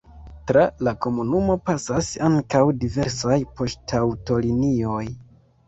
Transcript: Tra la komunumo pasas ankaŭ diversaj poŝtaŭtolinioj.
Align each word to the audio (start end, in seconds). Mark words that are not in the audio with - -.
Tra 0.51 0.61
la 0.87 0.93
komunumo 1.05 1.57
pasas 1.67 2.09
ankaŭ 2.29 2.63
diversaj 2.87 3.39
poŝtaŭtolinioj. 3.61 5.07